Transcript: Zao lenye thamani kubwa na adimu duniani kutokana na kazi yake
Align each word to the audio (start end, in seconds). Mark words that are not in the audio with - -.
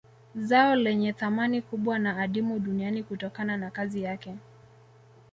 Zao 0.35 0.75
lenye 0.75 1.13
thamani 1.13 1.61
kubwa 1.61 1.99
na 1.99 2.17
adimu 2.17 2.59
duniani 2.59 3.03
kutokana 3.03 3.57
na 3.57 3.71
kazi 3.71 4.03
yake 4.03 4.35